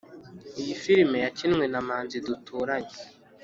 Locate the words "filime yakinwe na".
0.81-1.81